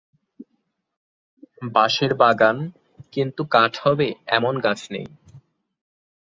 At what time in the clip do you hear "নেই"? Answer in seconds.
4.91-5.07